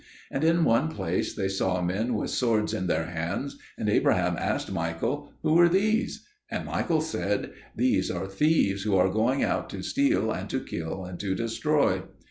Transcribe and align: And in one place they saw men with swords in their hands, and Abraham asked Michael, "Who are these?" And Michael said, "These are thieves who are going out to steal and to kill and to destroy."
And 0.31 0.43
in 0.43 0.63
one 0.63 0.89
place 0.89 1.35
they 1.35 1.47
saw 1.47 1.79
men 1.79 2.15
with 2.15 2.31
swords 2.31 2.73
in 2.73 2.87
their 2.87 3.05
hands, 3.05 3.59
and 3.77 3.87
Abraham 3.87 4.35
asked 4.35 4.71
Michael, 4.71 5.31
"Who 5.43 5.59
are 5.59 5.69
these?" 5.69 6.25
And 6.49 6.65
Michael 6.65 7.01
said, 7.01 7.51
"These 7.75 8.09
are 8.09 8.25
thieves 8.25 8.81
who 8.81 8.95
are 8.95 9.11
going 9.11 9.43
out 9.43 9.69
to 9.69 9.83
steal 9.83 10.31
and 10.31 10.49
to 10.49 10.61
kill 10.65 11.05
and 11.05 11.19
to 11.19 11.35
destroy." 11.35 12.01